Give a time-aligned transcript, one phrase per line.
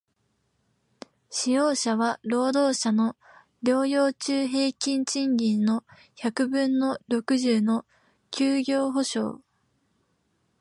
[1.29, 3.15] 使用者は、労働者の
[3.61, 5.83] 療養中平均賃金の
[6.15, 7.85] 百分の六十の
[8.31, 9.41] 休業補償